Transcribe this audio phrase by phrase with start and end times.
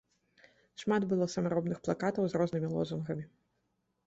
[0.83, 3.29] Шмат было самаробных плакатаў з рознымі лозунгамі.